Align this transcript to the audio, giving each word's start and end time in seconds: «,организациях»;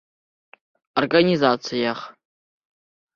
«,организациях»; 0.99 1.99